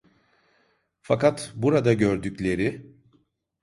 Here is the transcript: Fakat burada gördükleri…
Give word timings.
Fakat 1.01 1.51
burada 1.55 1.93
gördükleri… 1.93 2.95